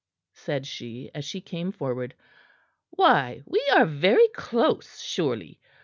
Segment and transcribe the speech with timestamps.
[0.33, 2.15] said she, as she came forward.
[2.89, 5.59] "Why, we are very close, surely!